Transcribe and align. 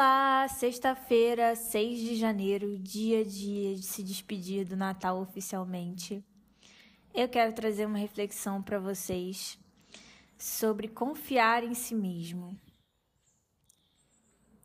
Olá, 0.00 0.46
sexta-feira, 0.46 1.56
6 1.56 1.98
de 1.98 2.14
janeiro, 2.14 2.78
dia 2.78 3.22
a 3.22 3.24
dia 3.24 3.74
de 3.74 3.82
se 3.82 4.00
despedir 4.00 4.64
do 4.64 4.76
Natal 4.76 5.20
oficialmente. 5.20 6.24
Eu 7.12 7.28
quero 7.28 7.52
trazer 7.52 7.84
uma 7.84 7.98
reflexão 7.98 8.62
para 8.62 8.78
vocês 8.78 9.58
sobre 10.38 10.86
confiar 10.86 11.64
em 11.64 11.74
si 11.74 11.96
mesmo 11.96 12.56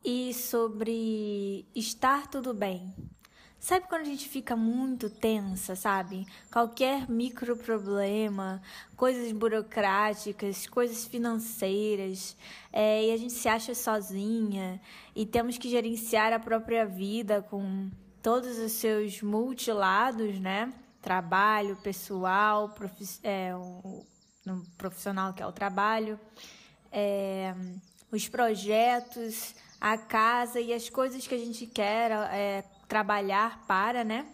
e 0.04 0.32
sobre 0.32 1.66
estar 1.74 2.28
tudo 2.28 2.54
bem. 2.54 2.94
Sabe 3.64 3.86
quando 3.88 4.02
a 4.02 4.04
gente 4.04 4.28
fica 4.28 4.54
muito 4.54 5.08
tensa, 5.08 5.74
sabe? 5.74 6.26
Qualquer 6.52 7.08
micro 7.08 7.56
problema, 7.56 8.60
coisas 8.94 9.32
burocráticas, 9.32 10.66
coisas 10.66 11.06
financeiras, 11.06 12.36
é, 12.70 13.06
e 13.06 13.10
a 13.10 13.16
gente 13.16 13.32
se 13.32 13.48
acha 13.48 13.74
sozinha 13.74 14.78
e 15.16 15.24
temos 15.24 15.56
que 15.56 15.70
gerenciar 15.70 16.30
a 16.30 16.38
própria 16.38 16.84
vida 16.84 17.40
com 17.40 17.90
todos 18.22 18.58
os 18.58 18.72
seus 18.72 19.22
multilados, 19.22 20.38
né? 20.38 20.70
Trabalho, 21.00 21.74
pessoal, 21.76 22.68
profi 22.68 23.18
é, 23.22 23.56
o, 23.56 24.04
no 24.44 24.62
profissional 24.76 25.32
que 25.32 25.42
é 25.42 25.46
o 25.46 25.52
trabalho, 25.52 26.20
é, 26.92 27.54
os 28.12 28.28
projetos, 28.28 29.54
a 29.80 29.96
casa 29.96 30.60
e 30.60 30.70
as 30.70 30.90
coisas 30.90 31.26
que 31.26 31.34
a 31.34 31.38
gente 31.38 31.66
quer 31.66 32.10
é, 32.30 32.62
trabalhar 32.88 33.64
para, 33.66 34.04
né? 34.04 34.26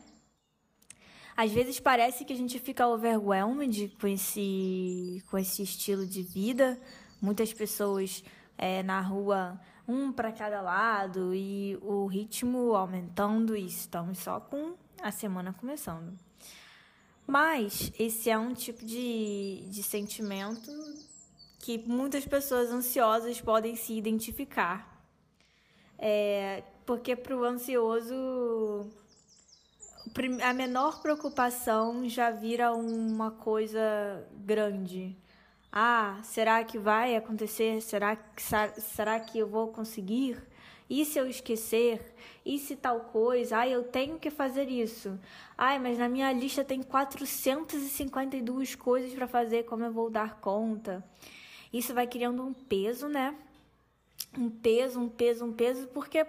Às 1.37 1.53
vezes 1.53 1.81
parece 1.81 2.25
que 2.25 2.33
a 2.33 2.37
gente 2.37 2.59
fica 2.59 2.87
overwhelmed 2.87 3.89
com 4.01 4.07
esse, 4.07 5.23
com 5.31 5.39
esse 5.39 5.63
estilo 5.63 6.07
de 6.07 6.23
vida. 6.23 6.79
Muitas 7.21 7.53
pessoas 7.53 8.23
é, 8.59 8.83
na 8.83 9.01
rua, 9.01 9.59
um 9.89 10.13
para 10.13 10.33
cada 10.33 10.61
lado, 10.61 11.35
e 11.35 11.79
o 11.81 12.07
ritmo 12.07 12.75
aumentando, 12.75 13.57
e 13.57 13.67
estamos 13.67 14.19
só 14.19 14.39
com 14.39 14.75
a 15.03 15.11
semana 15.11 15.53
começando. 15.53 16.15
Mas 17.27 17.93
esse 17.99 18.29
é 18.29 18.37
um 18.37 18.53
tipo 18.53 18.85
de, 18.85 19.65
de 19.71 19.83
sentimento 19.83 20.71
que 21.61 21.79
muitas 21.79 22.27
pessoas 22.27 22.71
ansiosas 22.71 23.41
podem 23.41 23.77
se 23.77 23.97
identificar. 23.97 25.01
É, 25.99 26.65
porque 26.91 27.15
para 27.15 27.37
o 27.37 27.45
ansioso 27.45 28.91
a 30.43 30.53
menor 30.53 31.01
preocupação 31.01 32.09
já 32.09 32.33
vira 32.33 32.73
uma 32.73 33.31
coisa 33.31 33.81
grande. 34.45 35.17
Ah, 35.71 36.19
será 36.25 36.65
que 36.65 36.81
vai 36.81 37.15
acontecer? 37.15 37.81
Será 37.81 38.17
que, 38.17 38.43
será 38.81 39.21
que 39.21 39.39
eu 39.39 39.47
vou 39.47 39.69
conseguir? 39.69 40.43
E 40.89 41.05
se 41.05 41.17
eu 41.17 41.29
esquecer? 41.29 42.13
E 42.45 42.59
se 42.59 42.75
tal 42.75 43.03
coisa? 43.03 43.59
Ah, 43.59 43.69
eu 43.69 43.85
tenho 43.85 44.19
que 44.19 44.29
fazer 44.29 44.69
isso. 44.69 45.17
Ai, 45.57 45.79
mas 45.79 45.97
na 45.97 46.09
minha 46.09 46.33
lista 46.33 46.65
tem 46.65 46.83
452 46.83 48.75
coisas 48.75 49.15
para 49.15 49.29
fazer, 49.29 49.63
como 49.63 49.85
eu 49.85 49.93
vou 49.93 50.11
dar 50.11 50.41
conta? 50.41 51.05
Isso 51.73 51.95
vai 51.95 52.09
criando 52.09 52.43
um 52.43 52.53
peso, 52.53 53.07
né? 53.07 53.37
Um 54.37 54.51
peso, 54.51 54.99
um 54.99 55.09
peso, 55.09 55.45
um 55.45 55.53
peso, 55.53 55.87
porque 55.95 56.27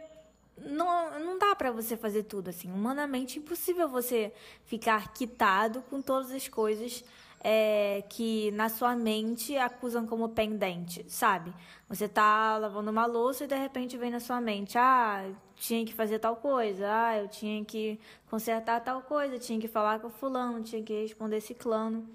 não, 0.66 1.20
não 1.20 1.40
dá 1.40 1.56
para 1.56 1.72
você 1.72 1.98
fazer 1.98 2.24
tudo 2.24 2.50
assim. 2.50 2.72
Humanamente 2.72 3.40
impossível 3.40 3.88
você 3.88 4.34
ficar 4.66 5.14
quitado 5.14 5.82
com 5.90 6.02
todas 6.02 6.32
as 6.32 6.48
coisas 6.48 7.04
é, 7.44 8.04
que 8.08 8.52
na 8.52 8.70
sua 8.70 8.96
mente 8.96 9.58
acusam 9.58 10.06
como 10.06 10.30
pendente, 10.30 11.04
sabe? 11.10 11.54
Você 11.90 12.08
tá 12.08 12.58
lavando 12.58 12.92
uma 12.92 13.06
louça 13.06 13.44
e 13.44 13.48
de 13.48 13.56
repente 13.56 13.98
vem 13.98 14.12
na 14.12 14.20
sua 14.20 14.40
mente, 14.40 14.78
ah, 14.78 15.30
tinha 15.56 15.84
que 15.86 15.94
fazer 15.94 16.20
tal 16.20 16.36
coisa, 16.36 16.88
ah, 16.88 17.18
eu 17.18 17.28
tinha 17.28 17.66
que 17.66 18.00
consertar 18.30 18.80
tal 18.82 19.02
coisa, 19.02 19.40
tinha 19.40 19.60
que 19.60 19.68
falar 19.68 20.00
com 20.00 20.10
fulano, 20.10 20.62
tinha 20.62 20.84
que 20.84 21.02
responder 21.02 21.42
ciclano. 21.42 22.08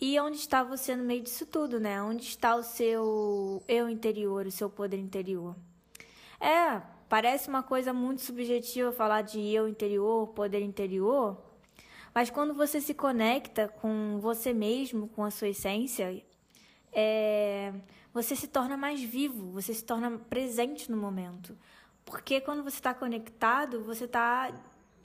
E 0.00 0.18
onde 0.20 0.36
está 0.36 0.62
você 0.62 0.94
no 0.94 1.02
meio 1.04 1.22
disso 1.22 1.46
tudo, 1.46 1.80
né? 1.80 2.02
Onde 2.02 2.24
está 2.24 2.54
o 2.54 2.62
seu 2.62 3.62
eu 3.66 3.88
interior, 3.88 4.46
o 4.46 4.50
seu 4.50 4.68
poder 4.68 4.98
interior? 4.98 5.56
É, 6.38 6.82
Parece 7.08 7.48
uma 7.48 7.62
coisa 7.62 7.92
muito 7.92 8.20
subjetiva 8.20 8.90
falar 8.90 9.22
de 9.22 9.40
eu 9.40 9.68
interior, 9.68 10.26
poder 10.28 10.60
interior, 10.60 11.40
mas 12.12 12.30
quando 12.30 12.52
você 12.52 12.80
se 12.80 12.94
conecta 12.94 13.68
com 13.68 14.18
você 14.18 14.52
mesmo, 14.52 15.08
com 15.08 15.22
a 15.22 15.30
sua 15.30 15.48
essência, 15.48 16.20
é, 16.92 17.72
você 18.12 18.34
se 18.34 18.48
torna 18.48 18.76
mais 18.76 19.00
vivo, 19.00 19.52
você 19.52 19.72
se 19.72 19.84
torna 19.84 20.18
presente 20.18 20.90
no 20.90 20.96
momento. 20.96 21.56
Porque 22.04 22.40
quando 22.40 22.64
você 22.64 22.76
está 22.76 22.92
conectado, 22.92 23.84
você 23.84 24.06
está 24.06 24.50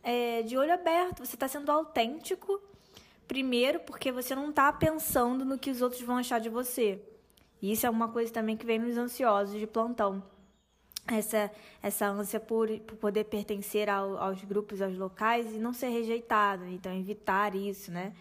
é, 0.01 0.41
de 0.41 0.57
olho 0.57 0.73
aberto, 0.73 1.23
você 1.23 1.35
está 1.35 1.47
sendo 1.47 1.71
autêntico, 1.71 2.59
primeiro, 3.27 3.79
porque 3.81 4.11
você 4.11 4.33
não 4.33 4.49
está 4.49 4.73
pensando 4.73 5.45
no 5.45 5.59
que 5.59 5.69
os 5.69 5.83
outros 5.83 6.01
vão 6.01 6.17
achar 6.17 6.39
de 6.39 6.49
você. 6.49 6.99
Isso 7.61 7.85
é 7.85 7.89
uma 7.91 8.07
coisa 8.07 8.33
também 8.33 8.57
que 8.57 8.65
vem 8.65 8.79
nos 8.79 8.97
ansiosos 8.97 9.59
de 9.59 9.67
plantão 9.67 10.23
essa, 11.07 11.51
essa 11.81 12.07
ânsia 12.07 12.39
por, 12.39 12.69
por 12.81 12.95
poder 12.97 13.25
pertencer 13.25 13.89
ao, 13.89 14.17
aos 14.17 14.43
grupos, 14.43 14.81
aos 14.81 14.97
locais 14.97 15.53
e 15.53 15.57
não 15.57 15.73
ser 15.73 15.89
rejeitado, 15.89 16.65
então 16.67 16.93
evitar 16.93 17.55
isso, 17.55 17.91
né? 17.91 18.13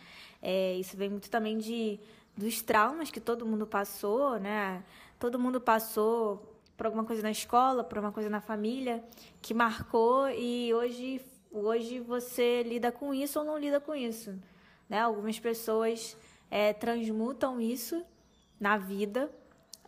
É, 0.43 0.75
isso 0.75 0.97
vem 0.97 1.11
muito 1.11 1.31
também 1.31 1.59
de 1.59 2.01
dos 2.37 2.63
traumas 2.63 3.11
que 3.11 3.21
todo 3.21 3.45
mundo 3.45 3.67
passou, 3.67 4.39
né? 4.39 4.83
Todo 5.19 5.39
mundo 5.39 5.61
passou 5.61 6.57
por 6.77 6.87
alguma 6.87 7.05
coisa 7.05 7.23
na 7.23 7.31
escola, 7.31 7.85
por 7.85 7.99
uma 7.99 8.11
coisa 8.11 8.31
na 8.31 8.41
família 8.41 9.05
que 9.43 9.53
marcou 9.53 10.31
e 10.31 10.73
hoje 10.73 11.21
hoje 11.53 11.99
você 12.01 12.63
lida 12.63 12.93
com 12.93 13.13
isso 13.13 13.39
ou 13.39 13.45
não 13.45 13.59
lida 13.59 13.81
com 13.81 13.95
isso, 13.95 14.35
né? 14.89 15.01
Algumas 15.01 15.39
pessoas 15.39 16.17
é, 16.51 16.73
transmutam 16.73 17.61
isso 17.61 18.03
na 18.59 18.79
vida. 18.79 19.31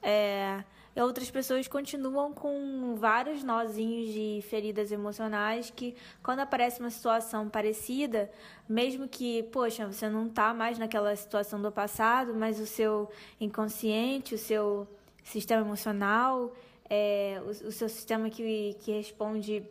É, 0.02 0.62
e 0.94 1.00
outras 1.00 1.30
pessoas 1.30 1.66
continuam 1.66 2.32
com 2.32 2.94
vários 2.96 3.42
nozinhos 3.42 4.12
de 4.12 4.40
feridas 4.48 4.92
emocionais 4.92 5.72
que, 5.74 5.96
quando 6.22 6.40
aparece 6.40 6.80
uma 6.80 6.90
situação 6.90 7.48
parecida, 7.48 8.30
mesmo 8.68 9.08
que, 9.08 9.42
poxa, 9.44 9.86
você 9.86 10.08
não 10.08 10.26
está 10.26 10.52
mais 10.52 10.78
naquela 10.78 11.14
situação 11.16 11.60
do 11.60 11.72
passado, 11.72 12.34
mas 12.34 12.60
o 12.60 12.66
seu 12.66 13.10
inconsciente, 13.40 14.34
o 14.34 14.38
seu 14.38 14.86
sistema 15.24 15.62
emocional, 15.62 16.52
é, 16.90 17.40
o, 17.44 17.68
o, 17.68 17.72
seu 17.72 17.88
sistema 17.88 18.28
que, 18.28 18.76
que 18.80 18.92
responde 18.92 19.62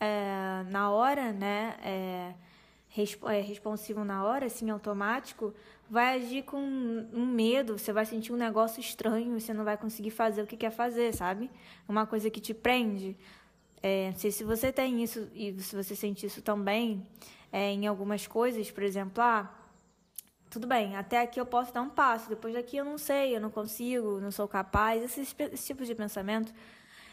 é, 0.00 0.64
na 0.70 0.90
hora, 0.90 1.32
né? 1.32 1.76
É 1.84 2.34
responsivo 2.94 4.04
na 4.04 4.22
hora, 4.24 4.46
assim, 4.46 4.68
automático, 4.68 5.54
vai 5.88 6.16
agir 6.16 6.42
com 6.42 6.58
um 6.58 7.24
medo, 7.24 7.78
você 7.78 7.92
vai 7.92 8.04
sentir 8.04 8.32
um 8.32 8.36
negócio 8.36 8.80
estranho, 8.80 9.40
você 9.40 9.54
não 9.54 9.64
vai 9.64 9.78
conseguir 9.78 10.10
fazer 10.10 10.42
o 10.42 10.46
que 10.46 10.56
quer 10.56 10.70
fazer, 10.70 11.14
sabe? 11.14 11.50
Uma 11.88 12.06
coisa 12.06 12.30
que 12.30 12.40
te 12.40 12.52
prende. 12.52 13.16
É, 13.82 14.10
não 14.10 14.18
sei 14.18 14.30
se 14.30 14.44
você 14.44 14.70
tem 14.70 15.02
isso 15.02 15.28
e 15.34 15.58
se 15.60 15.74
você 15.74 15.96
sente 15.96 16.26
isso 16.26 16.42
também 16.42 17.06
é, 17.50 17.72
em 17.72 17.86
algumas 17.86 18.26
coisas, 18.26 18.70
por 18.70 18.82
exemplo, 18.82 19.22
ah, 19.22 19.50
tudo 20.50 20.66
bem, 20.66 20.94
até 20.94 21.20
aqui 21.22 21.40
eu 21.40 21.46
posso 21.46 21.72
dar 21.72 21.80
um 21.82 21.88
passo, 21.88 22.28
depois 22.28 22.54
daqui 22.54 22.76
eu 22.76 22.84
não 22.84 22.98
sei, 22.98 23.34
eu 23.34 23.40
não 23.40 23.50
consigo, 23.50 24.20
não 24.20 24.30
sou 24.30 24.46
capaz, 24.46 25.02
esse, 25.02 25.34
esse 25.52 25.66
tipo 25.66 25.84
de 25.84 25.94
pensamento 25.94 26.52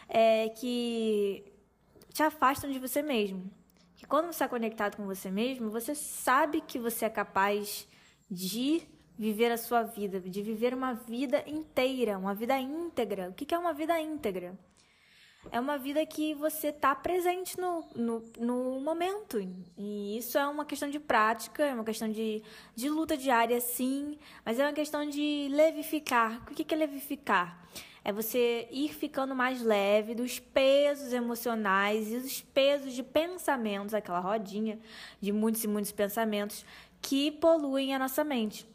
é 0.08 0.50
que 0.50 1.44
te 2.12 2.22
afastam 2.22 2.70
de 2.70 2.78
você 2.78 3.02
mesmo 3.02 3.50
que 4.00 4.06
quando 4.06 4.24
você 4.24 4.30
está 4.30 4.48
conectado 4.48 4.96
com 4.96 5.04
você 5.04 5.30
mesmo, 5.30 5.68
você 5.68 5.94
sabe 5.94 6.62
que 6.62 6.78
você 6.78 7.04
é 7.04 7.10
capaz 7.10 7.86
de 8.30 8.80
viver 9.18 9.52
a 9.52 9.58
sua 9.58 9.82
vida, 9.82 10.18
de 10.18 10.42
viver 10.42 10.72
uma 10.72 10.94
vida 10.94 11.44
inteira, 11.46 12.16
uma 12.16 12.34
vida 12.34 12.58
íntegra. 12.58 13.28
O 13.28 13.34
que 13.34 13.54
é 13.54 13.58
uma 13.58 13.74
vida 13.74 14.00
íntegra? 14.00 14.58
É 15.52 15.60
uma 15.60 15.76
vida 15.76 16.04
que 16.06 16.32
você 16.32 16.68
está 16.68 16.94
presente 16.94 17.60
no, 17.60 17.84
no, 17.94 18.22
no, 18.38 18.80
momento. 18.80 19.38
E 19.76 20.16
isso 20.16 20.38
é 20.38 20.46
uma 20.46 20.64
questão 20.64 20.88
de 20.88 20.98
prática, 20.98 21.62
é 21.62 21.74
uma 21.74 21.84
questão 21.84 22.10
de, 22.10 22.42
de 22.74 22.88
luta 22.88 23.18
diária, 23.18 23.60
sim, 23.60 24.18
mas 24.46 24.58
é 24.58 24.64
uma 24.64 24.72
questão 24.72 25.06
de 25.06 25.48
levificar. 25.50 26.42
O 26.50 26.54
que 26.54 26.72
é 26.72 26.76
levificar? 26.76 27.68
É 28.04 28.12
você 28.12 28.66
ir 28.70 28.94
ficando 28.94 29.34
mais 29.34 29.62
leve 29.62 30.14
dos 30.14 30.38
pesos 30.38 31.12
emocionais 31.12 32.12
e 32.12 32.20
dos 32.20 32.40
pesos 32.40 32.92
de 32.92 33.02
pensamentos, 33.02 33.94
aquela 33.94 34.20
rodinha 34.20 34.78
de 35.20 35.32
muitos 35.32 35.62
e 35.64 35.68
muitos 35.68 35.92
pensamentos 35.92 36.64
que 37.02 37.30
poluem 37.30 37.94
a 37.94 37.98
nossa 37.98 38.24
mente. 38.24 38.66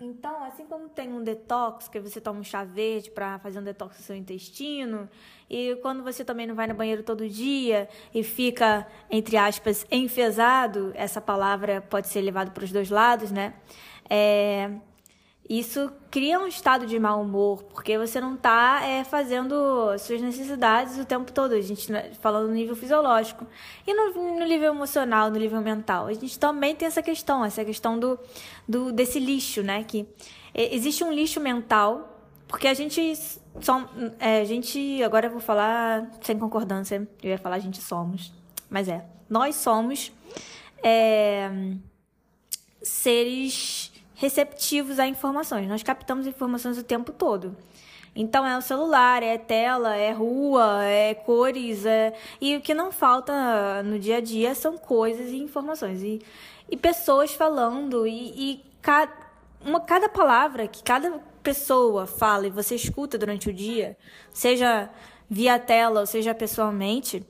Então, 0.00 0.42
assim 0.42 0.66
como 0.66 0.88
tem 0.88 1.12
um 1.12 1.22
detox, 1.22 1.86
que 1.86 2.00
você 2.00 2.20
toma 2.20 2.40
um 2.40 2.44
chá 2.44 2.64
verde 2.64 3.10
para 3.10 3.38
fazer 3.38 3.60
um 3.60 3.62
detox 3.62 3.96
do 3.96 4.02
seu 4.02 4.16
intestino, 4.16 5.08
e 5.48 5.76
quando 5.76 6.02
você 6.02 6.24
também 6.24 6.46
não 6.46 6.54
vai 6.54 6.66
no 6.66 6.74
banheiro 6.74 7.04
todo 7.04 7.28
dia 7.28 7.88
e 8.12 8.24
fica, 8.24 8.86
entre 9.08 9.36
aspas, 9.36 9.86
enfesado, 9.90 10.90
essa 10.96 11.20
palavra 11.20 11.80
pode 11.80 12.08
ser 12.08 12.22
levada 12.22 12.50
para 12.50 12.64
os 12.64 12.72
dois 12.72 12.90
lados, 12.90 13.30
né? 13.30 13.54
É, 14.10 14.70
isso 15.48 15.92
cria 16.10 16.40
um 16.40 16.46
estado 16.46 16.86
de 16.86 16.98
mau 16.98 17.20
humor, 17.20 17.64
porque 17.64 17.98
você 17.98 18.18
não 18.18 18.34
está 18.34 18.80
é, 18.82 19.04
fazendo 19.04 19.54
suas 19.98 20.20
necessidades 20.20 20.98
o 20.98 21.04
tempo 21.04 21.30
todo. 21.32 21.52
A 21.52 21.60
gente 21.60 21.92
né, 21.92 22.12
falando 22.20 22.48
no 22.48 22.54
nível 22.54 22.74
fisiológico. 22.74 23.46
E 23.86 23.92
no, 23.92 24.38
no, 24.38 24.44
nível 24.46 24.72
emocional, 24.72 25.30
no 25.30 25.38
nível 25.38 25.60
mental. 25.60 26.06
A 26.06 26.14
gente 26.14 26.38
também 26.38 26.74
tem 26.74 26.88
essa 26.88 27.02
questão, 27.02 27.44
essa 27.44 27.62
questão 27.62 27.98
do, 27.98 28.18
do 28.66 28.90
desse 28.90 29.18
lixo, 29.18 29.62
né? 29.62 29.84
Que 29.84 30.08
é, 30.54 30.74
existe 30.74 31.04
um 31.04 31.12
lixo 31.12 31.40
mental, 31.40 32.26
porque 32.48 32.66
a 32.66 32.74
gente. 32.74 33.14
Som, 33.60 33.86
é, 34.18 34.40
a 34.40 34.44
gente. 34.44 35.02
Agora 35.02 35.26
eu 35.26 35.30
vou 35.30 35.40
falar 35.40 36.10
sem 36.22 36.38
concordância. 36.38 37.06
Eu 37.22 37.30
ia 37.30 37.38
falar 37.38 37.56
a 37.56 37.60
gente 37.60 37.82
somos. 37.82 38.32
Mas 38.70 38.88
é. 38.88 39.04
Nós 39.28 39.56
somos 39.56 40.10
é, 40.82 41.50
seres 42.82 43.93
receptivos 44.24 44.98
a 44.98 45.06
informações. 45.06 45.68
Nós 45.68 45.82
captamos 45.82 46.26
informações 46.26 46.78
o 46.78 46.82
tempo 46.82 47.12
todo. 47.12 47.54
Então 48.16 48.46
é 48.46 48.56
o 48.56 48.62
celular, 48.62 49.22
é 49.22 49.36
tela, 49.36 49.96
é 49.96 50.12
rua, 50.12 50.82
é 50.84 51.14
cores, 51.14 51.84
é... 51.84 52.14
e 52.40 52.56
o 52.56 52.60
que 52.60 52.72
não 52.72 52.90
falta 52.90 53.82
no 53.82 53.98
dia 53.98 54.18
a 54.18 54.20
dia 54.20 54.54
são 54.54 54.78
coisas 54.78 55.30
e 55.30 55.36
informações. 55.36 56.02
E, 56.02 56.22
e 56.70 56.76
pessoas 56.76 57.34
falando, 57.34 58.06
e, 58.06 58.52
e 58.52 58.64
ca... 58.80 59.12
uma, 59.60 59.80
cada 59.80 60.08
palavra 60.08 60.66
que 60.68 60.82
cada 60.82 61.20
pessoa 61.42 62.06
fala 62.06 62.46
e 62.46 62.50
você 62.50 62.76
escuta 62.76 63.18
durante 63.18 63.50
o 63.50 63.52
dia, 63.52 63.94
seja 64.32 64.88
via 65.28 65.58
tela 65.58 66.00
ou 66.00 66.06
seja 66.06 66.34
pessoalmente, 66.34 67.26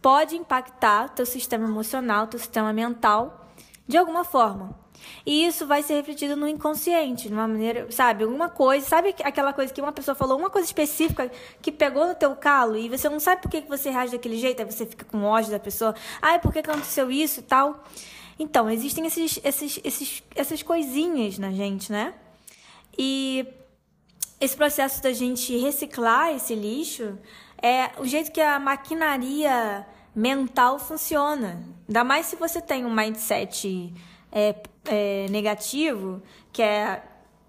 pode 0.00 0.36
impactar 0.36 1.08
teu 1.08 1.26
sistema 1.26 1.64
emocional, 1.64 2.28
teu 2.28 2.38
sistema 2.38 2.72
mental 2.72 3.48
de 3.88 3.96
alguma 3.96 4.22
forma. 4.22 4.81
E 5.24 5.46
isso 5.46 5.66
vai 5.66 5.82
ser 5.82 5.94
refletido 5.94 6.36
no 6.36 6.48
inconsciente, 6.48 7.28
de 7.28 7.34
uma 7.34 7.46
maneira, 7.46 7.90
sabe, 7.90 8.24
alguma 8.24 8.48
coisa, 8.48 8.86
sabe 8.86 9.14
aquela 9.22 9.52
coisa 9.52 9.72
que 9.72 9.80
uma 9.80 9.92
pessoa 9.92 10.14
falou, 10.14 10.38
uma 10.38 10.50
coisa 10.50 10.66
específica 10.66 11.30
que 11.60 11.70
pegou 11.70 12.06
no 12.06 12.14
teu 12.14 12.34
calo 12.34 12.76
e 12.76 12.88
você 12.88 13.08
não 13.08 13.20
sabe 13.20 13.42
por 13.42 13.50
que 13.50 13.60
você 13.62 13.90
reage 13.90 14.12
daquele 14.12 14.36
jeito, 14.36 14.60
aí 14.60 14.70
você 14.70 14.84
fica 14.86 15.04
com 15.04 15.22
ódio 15.24 15.50
da 15.50 15.58
pessoa, 15.58 15.94
ai, 16.20 16.38
por 16.40 16.52
que 16.52 16.58
aconteceu 16.58 17.10
isso 17.10 17.40
e 17.40 17.42
tal. 17.44 17.84
Então, 18.38 18.68
existem 18.68 19.06
esses, 19.06 19.38
esses, 19.44 19.80
esses, 19.84 20.22
essas 20.34 20.62
coisinhas 20.62 21.38
na 21.38 21.52
gente, 21.52 21.92
né? 21.92 22.14
E 22.98 23.46
esse 24.40 24.56
processo 24.56 25.02
da 25.02 25.12
gente 25.12 25.56
reciclar 25.56 26.34
esse 26.34 26.54
lixo 26.54 27.16
é 27.62 27.90
o 27.98 28.04
jeito 28.04 28.32
que 28.32 28.40
a 28.40 28.58
maquinaria 28.58 29.86
mental 30.14 30.78
funciona. 30.78 31.62
Ainda 31.86 32.02
mais 32.02 32.26
se 32.26 32.36
você 32.36 32.60
tem 32.60 32.84
um 32.84 32.92
mindset 32.92 33.94
é, 34.32 34.54
é, 34.86 35.26
negativo, 35.30 36.22
que 36.52 36.62
é 36.62 37.02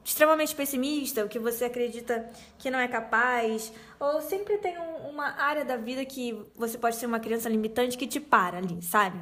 extremamente 0.03 0.53
pessimista, 0.53 1.23
o 1.23 1.29
que 1.29 1.39
você 1.39 1.65
acredita 1.65 2.29
que 2.57 2.69
não 2.69 2.77
é 2.77 2.87
capaz, 2.87 3.71
ou 3.99 4.21
sempre 4.21 4.57
tem 4.57 4.77
um, 4.77 5.09
uma 5.09 5.41
área 5.41 5.63
da 5.63 5.77
vida 5.77 6.03
que 6.03 6.37
você 6.55 6.77
pode 6.77 6.97
ser 6.97 7.05
uma 7.05 7.19
criança 7.19 7.47
limitante 7.47 7.97
que 7.97 8.05
te 8.05 8.19
para 8.19 8.57
ali, 8.57 8.81
sabe? 8.81 9.17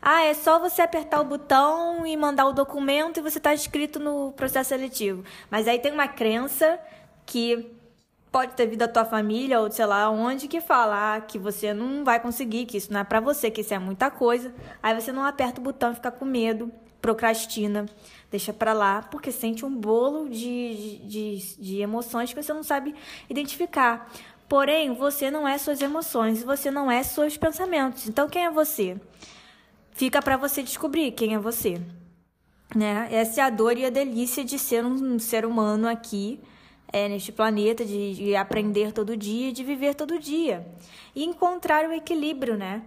Ah, 0.00 0.22
é 0.22 0.34
só 0.34 0.60
você 0.60 0.82
apertar 0.82 1.20
o 1.20 1.24
botão 1.24 2.06
e 2.06 2.16
mandar 2.16 2.46
o 2.46 2.52
documento 2.52 3.18
e 3.18 3.22
você 3.22 3.38
está 3.38 3.52
inscrito 3.52 3.98
no 3.98 4.32
processo 4.32 4.68
seletivo. 4.68 5.24
Mas 5.50 5.66
aí 5.66 5.78
tem 5.78 5.92
uma 5.92 6.06
crença 6.06 6.78
que 7.26 7.74
pode 8.30 8.52
ter 8.54 8.66
vindo 8.66 8.78
da 8.78 8.86
tua 8.86 9.04
família 9.04 9.58
ou 9.60 9.70
sei 9.70 9.86
lá 9.86 10.08
onde 10.10 10.46
que 10.46 10.60
fala 10.60 11.16
ah, 11.16 11.20
que 11.20 11.38
você 11.38 11.74
não 11.74 12.04
vai 12.04 12.20
conseguir, 12.20 12.66
que 12.66 12.76
isso 12.76 12.92
não 12.92 13.00
é 13.00 13.04
para 13.04 13.18
você, 13.18 13.50
que 13.50 13.62
isso 13.62 13.74
é 13.74 13.78
muita 13.78 14.10
coisa. 14.10 14.54
Aí 14.80 14.94
você 14.94 15.10
não 15.10 15.24
aperta 15.24 15.60
o 15.60 15.64
botão 15.64 15.90
e 15.90 15.94
fica 15.96 16.12
com 16.12 16.24
medo 16.24 16.70
procrastina, 17.00 17.86
deixa 18.30 18.52
para 18.52 18.72
lá, 18.72 19.02
porque 19.02 19.30
sente 19.32 19.64
um 19.64 19.74
bolo 19.74 20.28
de, 20.28 20.98
de, 21.04 21.56
de 21.58 21.80
emoções 21.80 22.32
que 22.32 22.42
você 22.42 22.52
não 22.52 22.62
sabe 22.62 22.94
identificar. 23.28 24.10
Porém, 24.48 24.94
você 24.94 25.30
não 25.30 25.46
é 25.46 25.58
suas 25.58 25.82
emoções, 25.82 26.42
você 26.42 26.70
não 26.70 26.90
é 26.90 27.02
seus 27.02 27.36
pensamentos. 27.36 28.08
Então, 28.08 28.28
quem 28.28 28.46
é 28.46 28.50
você? 28.50 28.98
Fica 29.92 30.22
para 30.22 30.36
você 30.36 30.62
descobrir 30.62 31.12
quem 31.12 31.34
é 31.34 31.38
você. 31.38 31.80
Né? 32.74 33.08
Essa 33.10 33.40
é 33.40 33.44
a 33.44 33.50
dor 33.50 33.76
e 33.76 33.84
a 33.84 33.90
delícia 33.90 34.44
de 34.44 34.58
ser 34.58 34.84
um 34.84 35.18
ser 35.18 35.44
humano 35.44 35.88
aqui, 35.88 36.40
é, 36.90 37.08
neste 37.08 37.30
planeta, 37.30 37.84
de, 37.84 38.14
de 38.14 38.36
aprender 38.36 38.92
todo 38.92 39.16
dia, 39.16 39.52
de 39.52 39.62
viver 39.62 39.94
todo 39.94 40.18
dia. 40.18 40.66
E 41.14 41.24
encontrar 41.24 41.86
o 41.86 41.92
equilíbrio, 41.92 42.56
né? 42.56 42.82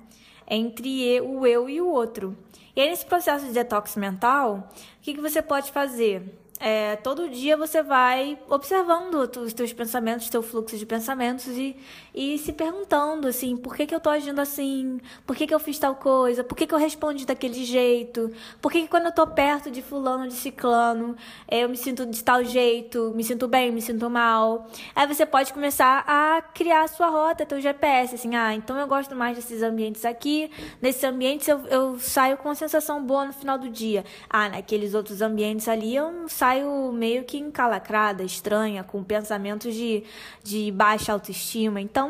Entre 0.54 1.22
o 1.22 1.48
eu 1.48 1.70
e 1.70 1.82
o 1.82 1.88
outro. 1.88 2.38
E 2.76 2.82
aí, 2.82 2.90
nesse 2.90 3.06
processo 3.06 3.46
de 3.46 3.54
detox 3.54 3.96
mental, 3.96 4.70
o 5.00 5.02
que, 5.02 5.14
que 5.14 5.22
você 5.22 5.42
pode 5.42 5.72
fazer? 5.72 6.42
é, 6.62 6.96
todo 6.98 7.28
dia 7.28 7.58
você 7.58 7.82
vai 7.82 8.38
observando 8.48 9.16
os 9.16 9.52
teus 9.52 9.74
pensamentos, 9.74 10.30
teu 10.30 10.44
fluxo 10.44 10.78
de 10.78 10.86
pensamentos 10.86 11.48
e, 11.48 11.76
e 12.14 12.38
se 12.38 12.54
perguntando 12.54 13.28
assim, 13.28 13.58
por 13.58 13.76
que, 13.76 13.86
que 13.86 13.96
eu 13.96 14.00
tô 14.00 14.10
agindo 14.10 14.40
assim? 14.40 15.00
Por 15.26 15.36
que, 15.36 15.48
que 15.48 15.54
eu 15.54 15.60
fiz 15.60 15.80
tal 15.80 15.96
coisa? 15.96 16.44
Por 16.44 16.56
que, 16.56 16.68
que 16.68 16.74
eu 16.74 16.78
respondi 16.78 17.26
daquele 17.26 17.64
jeito? 17.66 18.32
Por 18.62 18.72
que, 18.72 18.84
que 18.84 18.88
quando 18.88 19.08
eu 19.08 19.12
tô 19.12 19.26
perto 19.28 19.72
de 19.72 19.82
fulano, 19.82 20.28
de 20.28 20.34
ciclano, 20.34 21.16
eu 21.50 21.68
me 21.68 21.78
sinto 21.78 22.06
de 22.06 22.24
tal 22.24 22.44
jeito, 22.44 23.12
me 23.16 23.24
sinto 23.24 23.48
bem, 23.48 23.72
me 23.72 23.82
sinto 23.82 24.10
mal? 24.10 24.68
Aí 24.96 25.08
você 25.08 25.26
pode 25.26 25.52
começar 25.52 26.04
a 26.08 26.42
criar 26.42 26.84
a 26.84 26.88
sua 26.88 27.10
rota, 27.10 27.46
teu 27.46 27.60
GPS, 27.60 28.16
assim, 28.16 28.36
ah, 28.36 28.54
então 28.54 28.78
eu 28.78 28.88
gosto 28.88 29.16
mais 29.16 29.36
desses 29.36 29.62
ambientes 29.64 30.06
aqui, 30.06 30.52
nesses 30.82 31.04
ambientes 31.04 31.48
eu, 31.48 31.60
eu 31.68 32.00
saio 32.00 32.38
com 32.38 32.50
uma 32.50 32.56
sensação 32.56 33.04
boa 33.04 33.26
no 33.26 33.34
final 33.34 33.58
do 33.58 33.70
dia. 33.70 34.06
Ah, 34.30 34.50
naqueles 34.50 34.94
outros 34.94 35.22
ambientes 35.22 35.68
ali 35.68 35.96
eu 35.96 36.28
saio 36.30 36.52
saio 36.52 36.92
meio 36.92 37.24
que 37.24 37.38
encalacrada, 37.38 38.24
estranha, 38.24 38.84
com 38.84 39.04
pensamentos 39.04 39.74
de, 39.74 40.04
de 40.44 40.72
baixa 40.72 41.14
autoestima. 41.14 41.80
Então, 41.80 42.01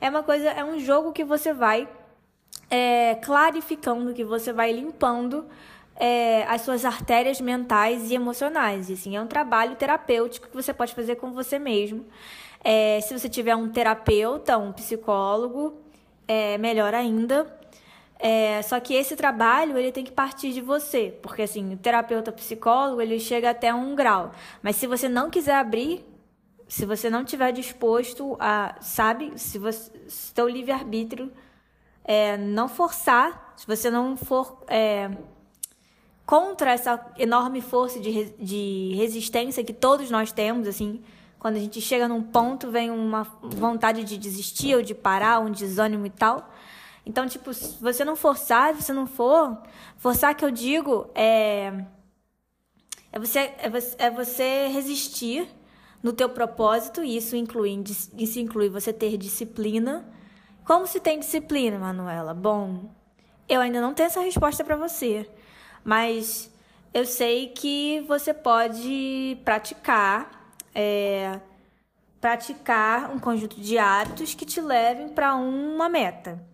é 0.00 0.08
uma 0.08 0.22
coisa, 0.22 0.48
é 0.50 0.64
um 0.64 0.78
jogo 0.78 1.12
que 1.12 1.24
você 1.24 1.52
vai 1.52 1.88
é, 2.70 3.14
clarificando, 3.16 4.14
que 4.14 4.24
você 4.24 4.52
vai 4.52 4.72
limpando 4.72 5.46
é, 5.96 6.44
as 6.44 6.62
suas 6.62 6.84
artérias 6.84 7.40
mentais 7.40 8.10
e 8.10 8.14
emocionais. 8.14 8.90
E, 8.90 8.94
assim, 8.94 9.16
é 9.16 9.20
um 9.20 9.26
trabalho 9.26 9.76
terapêutico 9.76 10.48
que 10.48 10.54
você 10.54 10.72
pode 10.72 10.94
fazer 10.94 11.16
com 11.16 11.32
você 11.32 11.58
mesmo. 11.58 12.04
É, 12.62 13.00
se 13.00 13.16
você 13.16 13.28
tiver 13.28 13.54
um 13.54 13.68
terapeuta, 13.68 14.58
um 14.58 14.72
psicólogo, 14.72 15.80
é 16.26 16.58
melhor 16.58 16.94
ainda. 16.94 17.46
É, 18.18 18.62
só 18.62 18.80
que 18.80 18.94
esse 18.94 19.14
trabalho 19.14 19.76
ele 19.76 19.92
tem 19.92 20.02
que 20.02 20.12
partir 20.12 20.52
de 20.52 20.60
você, 20.60 21.14
porque 21.20 21.42
assim, 21.42 21.74
o 21.74 21.76
terapeuta 21.76 22.32
psicólogo 22.32 23.00
ele 23.00 23.20
chega 23.20 23.50
até 23.50 23.72
um 23.74 23.94
grau, 23.94 24.32
mas 24.62 24.76
se 24.76 24.86
você 24.86 25.06
não 25.06 25.28
quiser 25.28 25.54
abrir, 25.54 26.02
se 26.68 26.84
você 26.84 27.08
não 27.08 27.24
tiver 27.24 27.52
disposto 27.52 28.36
a, 28.40 28.76
sabe, 28.80 29.32
se 29.36 29.58
você, 29.58 29.90
se 30.08 30.34
teu 30.34 30.48
livre 30.48 30.72
arbítrio 30.72 31.32
é, 32.04 32.36
não 32.36 32.68
forçar, 32.68 33.54
se 33.56 33.66
você 33.66 33.90
não 33.90 34.16
for 34.16 34.62
é, 34.68 35.10
contra 36.24 36.72
essa 36.72 37.04
enorme 37.18 37.60
força 37.60 38.00
de, 38.00 38.30
de 38.32 38.92
resistência 38.96 39.62
que 39.64 39.72
todos 39.72 40.10
nós 40.10 40.32
temos, 40.32 40.66
assim, 40.66 41.02
quando 41.38 41.56
a 41.56 41.60
gente 41.60 41.80
chega 41.80 42.08
num 42.08 42.22
ponto 42.22 42.70
vem 42.70 42.90
uma 42.90 43.22
vontade 43.40 44.02
de 44.02 44.18
desistir 44.18 44.74
ou 44.74 44.82
de 44.82 44.94
parar, 44.94 45.38
um 45.40 45.50
desânimo 45.50 46.06
e 46.06 46.10
tal. 46.10 46.50
Então, 47.04 47.28
tipo, 47.28 47.54
se 47.54 47.80
você 47.80 48.04
não 48.04 48.16
forçar, 48.16 48.74
se 48.74 48.82
você 48.82 48.92
não 48.92 49.06
for, 49.06 49.56
forçar 49.96 50.34
que 50.34 50.44
eu 50.44 50.50
digo 50.50 51.08
é 51.14 51.84
é 53.12 53.18
você 53.18 53.54
é 53.58 53.70
você, 53.70 53.96
é 53.98 54.10
você 54.10 54.66
resistir 54.66 55.48
no 56.02 56.12
teu 56.12 56.28
propósito, 56.28 57.02
e 57.02 57.16
isso 57.16 57.36
inclui 57.36 57.82
isso 58.18 58.38
inclui 58.38 58.68
você 58.68 58.92
ter 58.92 59.16
disciplina. 59.16 60.06
Como 60.64 60.86
se 60.86 61.00
tem 61.00 61.18
disciplina, 61.18 61.78
Manuela? 61.78 62.34
Bom, 62.34 62.90
eu 63.48 63.60
ainda 63.60 63.80
não 63.80 63.94
tenho 63.94 64.08
essa 64.08 64.20
resposta 64.20 64.64
para 64.64 64.76
você, 64.76 65.28
mas 65.84 66.50
eu 66.92 67.04
sei 67.06 67.48
que 67.48 68.04
você 68.08 68.34
pode 68.34 69.38
praticar 69.44 70.52
é, 70.74 71.40
praticar 72.20 73.10
um 73.10 73.18
conjunto 73.18 73.60
de 73.60 73.78
hábitos 73.78 74.34
que 74.34 74.44
te 74.44 74.60
levem 74.60 75.08
para 75.08 75.34
uma 75.36 75.88
meta. 75.88 76.44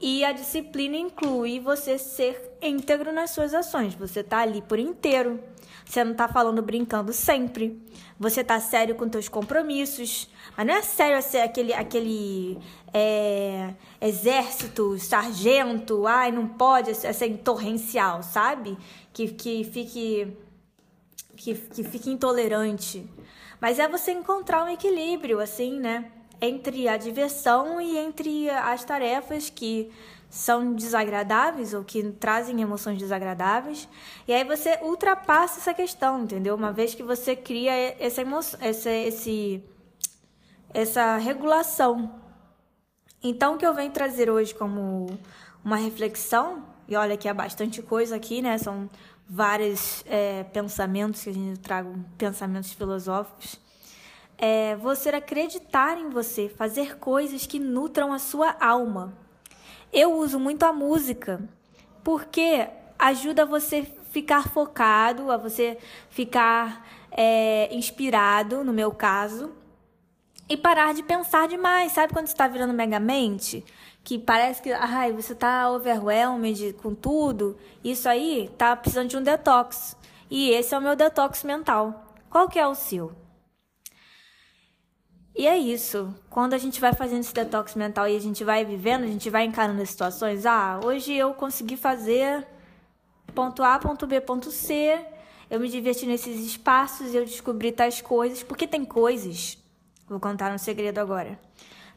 E 0.00 0.24
a 0.24 0.32
disciplina 0.32 0.96
inclui 0.96 1.60
você 1.60 1.98
ser 1.98 2.56
íntegro 2.62 3.12
nas 3.12 3.30
suas 3.30 3.52
ações. 3.52 3.94
Você 3.96 4.22
tá 4.22 4.38
ali 4.38 4.62
por 4.62 4.78
inteiro. 4.78 5.38
Você 5.90 6.04
não 6.04 6.14
tá 6.14 6.28
falando 6.28 6.62
brincando 6.62 7.12
sempre. 7.12 7.76
Você 8.16 8.44
tá 8.44 8.60
sério 8.60 8.94
com 8.94 9.08
teus 9.08 9.28
compromissos. 9.28 10.30
Mas 10.56 10.64
não 10.64 10.74
é 10.74 10.82
sério 10.82 11.20
ser 11.20 11.38
aquele, 11.38 11.74
aquele 11.74 12.58
é, 12.94 13.74
exército, 14.00 14.96
sargento, 15.00 16.06
ai, 16.06 16.30
não 16.30 16.46
pode 16.46 16.94
ser, 16.94 17.38
torrencial, 17.38 18.22
sabe? 18.22 18.78
Que, 19.12 19.32
que 19.32 19.64
fique. 19.64 20.32
Que, 21.36 21.54
que 21.54 21.82
fique 21.82 22.08
intolerante. 22.08 23.04
Mas 23.60 23.80
é 23.80 23.88
você 23.88 24.12
encontrar 24.12 24.64
um 24.64 24.68
equilíbrio, 24.68 25.40
assim, 25.40 25.80
né? 25.80 26.12
entre 26.40 26.88
a 26.88 26.96
diversão 26.96 27.80
e 27.80 27.98
entre 27.98 28.48
as 28.48 28.82
tarefas 28.82 29.50
que 29.50 29.90
são 30.30 30.72
desagradáveis 30.72 31.74
ou 31.74 31.82
que 31.82 32.12
trazem 32.12 32.62
emoções 32.62 32.96
desagradáveis. 32.96 33.88
E 34.28 34.32
aí 34.32 34.44
você 34.44 34.78
ultrapassa 34.80 35.58
essa 35.58 35.74
questão, 35.74 36.22
entendeu? 36.22 36.54
Uma 36.54 36.72
vez 36.72 36.94
que 36.94 37.02
você 37.02 37.34
cria 37.34 37.72
essa 37.98 38.22
emoção, 38.22 38.58
essa, 38.62 38.90
esse, 38.90 39.62
essa 40.72 41.16
regulação. 41.16 42.14
Então, 43.20 43.54
o 43.54 43.58
que 43.58 43.66
eu 43.66 43.74
venho 43.74 43.90
trazer 43.90 44.30
hoje 44.30 44.54
como 44.54 45.18
uma 45.64 45.76
reflexão, 45.76 46.64
e 46.86 46.94
olha 46.94 47.16
que 47.16 47.28
há 47.28 47.34
bastante 47.34 47.82
coisa 47.82 48.14
aqui, 48.14 48.40
né? 48.40 48.56
São 48.56 48.88
vários 49.28 50.04
é, 50.06 50.44
pensamentos 50.44 51.24
que 51.24 51.30
a 51.30 51.34
gente 51.34 51.58
traga, 51.58 51.92
pensamentos 52.16 52.72
filosóficos. 52.72 53.60
É 54.38 54.76
você 54.76 55.10
acreditar 55.10 55.98
em 55.98 56.08
você, 56.08 56.48
fazer 56.48 56.98
coisas 56.98 57.46
que 57.46 57.58
nutram 57.58 58.12
a 58.12 58.18
sua 58.18 58.56
alma. 58.60 59.12
Eu 59.92 60.14
uso 60.14 60.38
muito 60.38 60.62
a 60.64 60.72
música 60.72 61.40
porque 62.04 62.68
ajuda 62.98 63.44
você 63.44 63.82
ficar 64.10 64.48
focado, 64.48 65.30
a 65.30 65.36
você 65.36 65.78
ficar 66.08 66.86
é, 67.10 67.74
inspirado, 67.74 68.62
no 68.64 68.72
meu 68.72 68.92
caso, 68.92 69.52
e 70.48 70.56
parar 70.56 70.94
de 70.94 71.02
pensar 71.02 71.48
demais. 71.48 71.92
Sabe 71.92 72.12
quando 72.12 72.26
você 72.26 72.32
está 72.32 72.48
virando 72.48 72.72
megamente? 72.72 73.64
Que 74.02 74.18
parece 74.18 74.62
que 74.62 74.72
ai, 74.72 75.12
você 75.12 75.32
está 75.32 75.70
overwhelmed 75.70 76.72
com 76.74 76.94
tudo. 76.94 77.56
Isso 77.82 78.08
aí 78.08 78.50
tá 78.56 78.74
precisando 78.76 79.08
de 79.08 79.16
um 79.16 79.22
detox. 79.22 79.96
E 80.30 80.50
esse 80.50 80.74
é 80.74 80.78
o 80.78 80.82
meu 80.82 80.96
detox 80.96 81.44
mental. 81.44 82.14
Qual 82.28 82.48
que 82.48 82.58
é 82.58 82.66
o 82.66 82.74
seu? 82.74 83.12
E 85.40 85.46
é 85.46 85.56
isso. 85.56 86.14
Quando 86.28 86.52
a 86.52 86.58
gente 86.58 86.78
vai 86.82 86.92
fazendo 86.92 87.20
esse 87.20 87.32
detox 87.32 87.74
mental 87.74 88.06
e 88.06 88.14
a 88.14 88.20
gente 88.20 88.44
vai 88.44 88.62
vivendo, 88.62 89.04
a 89.04 89.06
gente 89.06 89.30
vai 89.30 89.46
encarando 89.46 89.80
as 89.80 89.88
situações. 89.88 90.44
Ah, 90.44 90.78
hoje 90.84 91.14
eu 91.14 91.32
consegui 91.32 91.78
fazer 91.78 92.46
ponto 93.34 93.62
A, 93.62 93.78
ponto 93.78 94.06
B, 94.06 94.20
ponto 94.20 94.50
C. 94.50 95.02
Eu 95.48 95.58
me 95.58 95.70
diverti 95.70 96.04
nesses 96.04 96.44
espaços, 96.44 97.14
eu 97.14 97.24
descobri 97.24 97.72
tais 97.72 98.02
coisas. 98.02 98.42
Porque 98.42 98.66
tem 98.66 98.84
coisas. 98.84 99.56
Vou 100.06 100.20
contar 100.20 100.52
um 100.52 100.58
segredo 100.58 100.98
agora. 100.98 101.40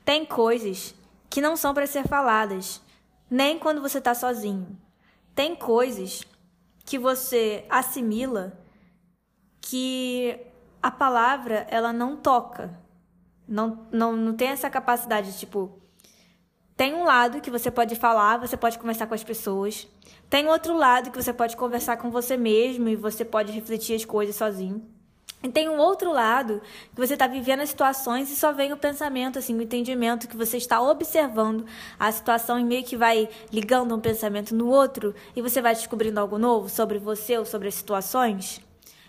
Tem 0.06 0.26
coisas 0.26 0.96
que 1.30 1.42
não 1.42 1.58
são 1.58 1.74
para 1.74 1.86
ser 1.86 2.08
faladas, 2.08 2.82
nem 3.30 3.60
quando 3.60 3.82
você 3.82 3.98
está 3.98 4.16
sozinho. 4.16 4.80
Tem 5.36 5.54
coisas 5.54 6.24
que 6.86 6.98
você 6.98 7.66
assimila 7.70 8.58
que 9.60 10.40
a 10.82 10.90
palavra 10.90 11.68
ela 11.70 11.92
não 11.92 12.16
toca 12.16 12.82
não, 13.48 13.88
não, 13.92 14.16
não 14.16 14.34
tem 14.36 14.50
essa 14.50 14.70
capacidade, 14.70 15.38
tipo. 15.38 15.80
Tem 16.76 16.94
um 16.96 17.04
lado 17.04 17.40
que 17.40 17.52
você 17.52 17.70
pode 17.70 17.96
falar, 17.96 18.38
você 18.38 18.58
pode 18.58 18.80
conversar 18.80 19.06
com 19.06 19.14
as 19.14 19.24
pessoas. 19.24 19.88
Tem 20.30 20.48
outro 20.48 20.76
lado 20.76 21.12
que 21.12 21.22
você 21.22 21.32
pode 21.32 21.56
conversar 21.56 21.98
com 21.98 22.10
você 22.10 22.36
mesmo 22.36 22.90
e 22.90 22.96
você 22.96 23.24
pode 23.24 23.52
refletir 23.52 23.96
as 23.96 24.04
coisas 24.04 24.36
sozinho. 24.36 24.84
E 25.44 25.50
tem 25.50 25.68
um 25.68 25.78
outro 25.78 26.12
lado 26.12 26.62
que 26.96 27.06
você 27.06 27.14
está 27.14 27.28
vivendo 27.28 27.60
as 27.60 27.70
situações 27.70 28.32
e 28.32 28.36
só 28.36 28.54
vem 28.54 28.72
o 28.72 28.78
pensamento, 28.78 29.38
assim, 29.38 29.54
o 29.56 29.62
entendimento 29.62 30.28
que 30.28 30.38
você 30.38 30.56
está 30.56 30.82
observando 30.82 31.66
a 32.00 32.10
situação 32.12 32.58
e 32.58 32.64
meio 32.64 32.84
que 32.84 32.96
vai 32.96 33.30
ligando 33.52 33.94
um 33.94 34.00
pensamento 34.00 34.56
no 34.56 34.68
outro 34.70 35.14
e 35.36 35.42
você 35.42 35.62
vai 35.62 35.76
descobrindo 35.76 36.20
algo 36.20 36.38
novo 36.38 36.70
sobre 36.70 36.98
você 36.98 37.38
ou 37.38 37.46
sobre 37.46 37.68
as 37.68 37.76
situações. 37.76 38.62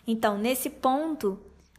Então, 0.04 0.36
nesse 0.36 0.68
ponto, 0.68 1.38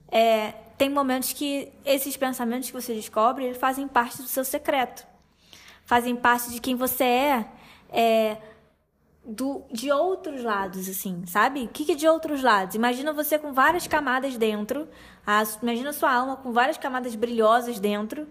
é, 0.10 0.54
tem 0.78 0.90
momentos 0.90 1.34
que 1.34 1.72
esses 1.86 2.18
pensamentos 2.18 2.70
que 2.70 2.74
você 2.74 2.94
descobre 2.94 3.54
fazem 3.54 3.88
parte 3.88 4.22
do 4.22 4.28
seu 4.28 4.44
secreto, 4.44 5.06
fazem 5.86 6.16
parte 6.16 6.52
de 6.52 6.60
quem 6.60 6.76
você 6.76 7.04
é, 7.04 7.46
é 7.90 8.38
do, 9.24 9.64
de 9.72 9.92
outros 9.92 10.44
lados, 10.44 10.88
assim, 10.90 11.26
sabe? 11.26 11.64
O 11.64 11.68
que, 11.70 11.86
que 11.86 11.94
é 11.94 11.96
de 11.96 12.08
outros 12.08 12.44
lados? 12.44 12.76
Imagina 12.76 13.14
você 13.14 13.40
com 13.40 13.54
várias 13.54 13.88
camadas 13.88 14.38
dentro, 14.38 14.88
a, 15.26 15.44
imagina 15.62 15.94
sua 15.94 16.14
alma 16.14 16.36
com 16.38 16.52
várias 16.52 16.78
camadas 16.78 17.16
brilhosas 17.16 17.80
dentro, 17.80 18.28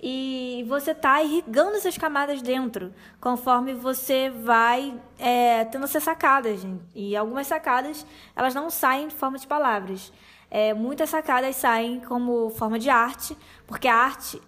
e 0.00 0.64
você 0.68 0.94
tá 0.94 1.22
irrigando 1.22 1.76
essas 1.76 1.96
camadas 1.96 2.42
dentro, 2.42 2.92
conforme 3.18 3.72
você 3.72 4.28
vai 4.28 4.94
é, 5.18 5.64
tendo 5.64 5.84
essas 5.84 6.02
sacadas. 6.02 6.60
Gente. 6.60 6.82
E 6.94 7.16
algumas 7.16 7.46
sacadas, 7.46 8.06
elas 8.36 8.54
não 8.54 8.68
saem 8.68 9.08
de 9.08 9.14
forma 9.14 9.38
de 9.38 9.46
palavras 9.46 10.12
é, 10.56 10.72
muitas 10.72 11.10
sacadas 11.10 11.54
saem 11.56 12.00
como 12.00 12.48
forma 12.48 12.78
de 12.78 12.88
arte, 12.88 13.36
porque 13.66 13.86
a 13.86 13.94
arte 13.94 14.40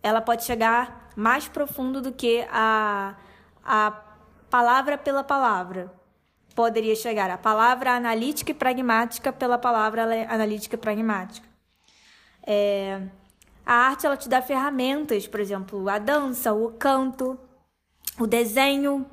ela 0.00 0.20
pode 0.20 0.44
chegar 0.44 1.10
mais 1.16 1.48
profundo 1.48 2.00
do 2.00 2.12
que 2.12 2.46
a, 2.48 3.16
a 3.64 3.90
palavra 4.48 4.96
pela 4.96 5.24
palavra. 5.24 5.92
Poderia 6.54 6.94
chegar 6.94 7.28
a 7.28 7.36
palavra 7.36 7.90
analítica 7.90 8.52
e 8.52 8.54
pragmática 8.54 9.32
pela 9.32 9.58
palavra 9.58 10.04
analítica 10.32 10.76
e 10.76 10.78
pragmática. 10.78 11.48
É, 12.46 13.02
a 13.66 13.74
arte 13.74 14.06
ela 14.06 14.16
te 14.16 14.28
dá 14.28 14.40
ferramentas, 14.40 15.26
por 15.26 15.40
exemplo, 15.40 15.88
a 15.88 15.98
dança, 15.98 16.52
o 16.52 16.70
canto, 16.70 17.36
o 18.16 18.28
desenho, 18.28 19.04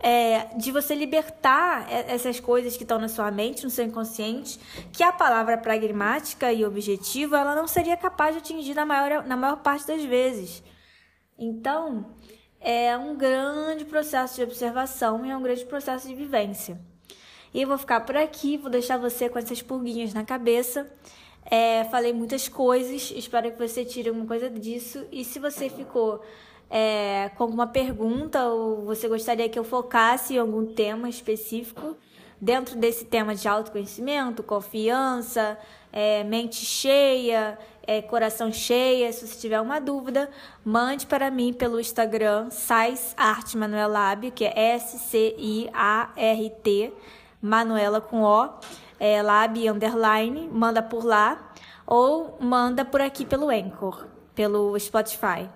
é, 0.00 0.56
de 0.56 0.70
você 0.70 0.94
libertar 0.94 1.86
essas 1.90 2.38
coisas 2.38 2.76
que 2.76 2.84
estão 2.84 2.98
na 2.98 3.08
sua 3.08 3.30
mente, 3.30 3.64
no 3.64 3.70
seu 3.70 3.84
inconsciente, 3.84 4.58
que 4.92 5.02
a 5.02 5.12
palavra 5.12 5.58
pragmática 5.58 6.52
e 6.52 6.64
objetiva 6.64 7.38
ela 7.38 7.54
não 7.54 7.66
seria 7.66 7.96
capaz 7.96 8.34
de 8.34 8.38
atingir 8.38 8.74
na 8.74 8.86
maior, 8.86 9.26
na 9.26 9.36
maior 9.36 9.56
parte 9.56 9.86
das 9.86 10.04
vezes. 10.04 10.62
Então, 11.38 12.06
é 12.60 12.96
um 12.96 13.16
grande 13.16 13.84
processo 13.84 14.36
de 14.36 14.42
observação 14.42 15.24
e 15.24 15.30
é 15.30 15.36
um 15.36 15.42
grande 15.42 15.64
processo 15.64 16.06
de 16.06 16.14
vivência. 16.14 16.80
E 17.52 17.62
eu 17.62 17.68
vou 17.68 17.78
ficar 17.78 18.00
por 18.00 18.16
aqui, 18.16 18.56
vou 18.56 18.70
deixar 18.70 18.98
você 18.98 19.28
com 19.28 19.38
essas 19.38 19.62
pulguinhas 19.62 20.12
na 20.12 20.24
cabeça. 20.24 20.90
É, 21.50 21.84
falei 21.84 22.12
muitas 22.12 22.46
coisas, 22.46 23.10
espero 23.16 23.50
que 23.50 23.58
você 23.58 23.84
tire 23.84 24.10
alguma 24.10 24.26
coisa 24.26 24.50
disso. 24.50 25.06
E 25.10 25.24
se 25.24 25.38
você 25.38 25.70
ficou 25.70 26.22
é, 26.70 27.30
com 27.36 27.42
alguma 27.44 27.66
pergunta 27.66 28.46
ou 28.48 28.84
você 28.84 29.08
gostaria 29.08 29.48
que 29.48 29.58
eu 29.58 29.64
focasse 29.64 30.34
em 30.34 30.38
algum 30.38 30.66
tema 30.66 31.08
específico 31.08 31.96
dentro 32.40 32.76
desse 32.76 33.04
tema 33.04 33.34
de 33.34 33.48
autoconhecimento, 33.48 34.42
confiança, 34.42 35.58
é, 35.92 36.22
mente 36.24 36.64
cheia, 36.64 37.58
é, 37.86 38.00
coração 38.02 38.52
cheia. 38.52 39.12
Se 39.12 39.26
você 39.26 39.40
tiver 39.40 39.60
uma 39.60 39.80
dúvida, 39.80 40.30
mande 40.64 41.06
para 41.06 41.30
mim 41.30 41.52
pelo 41.52 41.80
Instagram 41.80 42.50
Sais 42.50 43.14
que 44.34 44.44
é 44.44 44.74
S-C-I-A-R-T, 44.74 45.72
Manuela 47.40 48.00
com 48.00 48.22
O, 48.22 48.48
é, 49.00 49.22
Lab 49.22 49.68
underline, 49.68 50.48
manda 50.52 50.82
por 50.82 51.04
lá 51.04 51.52
ou 51.86 52.36
manda 52.40 52.84
por 52.84 53.00
aqui 53.00 53.24
pelo 53.24 53.48
Anchor, 53.48 54.06
pelo 54.34 54.78
Spotify. 54.78 55.48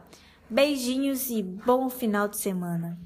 Beijinhos 0.53 1.31
e 1.31 1.43
bom 1.43 1.89
final 1.89 2.29
de 2.29 2.37
semana. 2.37 3.01